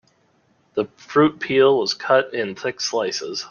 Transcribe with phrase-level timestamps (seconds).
[0.73, 3.39] The fruit peel was cut in thick slices.